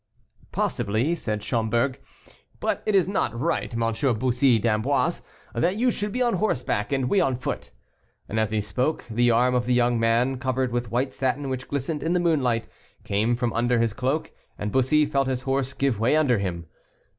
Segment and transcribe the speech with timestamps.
[0.51, 1.99] "Possibly," said Schomberg;
[2.59, 4.17] "but it is not right, M.
[4.17, 5.21] Bussy d'Amboise,
[5.53, 7.69] that you should be on horseback and we on foot."
[8.27, 11.67] And as he spoke, the arm of the young man, covered with white satin, which
[11.67, 12.67] glistened in the moonlight,
[13.03, 16.65] came from under his cloak, and Bussy felt his horse give way under him.